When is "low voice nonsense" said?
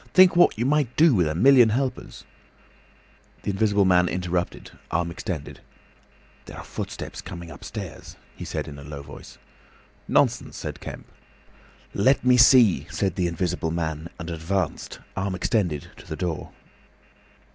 8.83-10.57